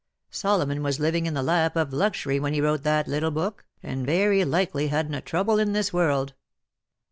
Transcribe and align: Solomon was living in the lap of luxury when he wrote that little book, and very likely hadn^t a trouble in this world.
Solomon 0.31 0.81
was 0.81 0.99
living 0.99 1.27
in 1.27 1.35
the 1.35 1.43
lap 1.43 1.75
of 1.75 1.93
luxury 1.93 2.39
when 2.39 2.53
he 2.55 2.59
wrote 2.59 2.81
that 2.81 3.07
little 3.07 3.29
book, 3.29 3.65
and 3.83 4.03
very 4.03 4.43
likely 4.43 4.89
hadn^t 4.89 5.15
a 5.15 5.21
trouble 5.21 5.59
in 5.59 5.73
this 5.73 5.93
world. 5.93 6.33